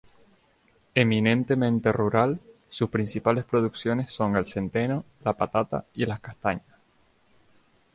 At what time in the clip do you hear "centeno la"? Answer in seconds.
4.47-5.33